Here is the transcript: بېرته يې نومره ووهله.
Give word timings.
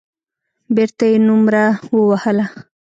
بېرته 0.75 1.03
يې 1.11 1.17
نومره 1.27 1.63
ووهله. 1.95 2.45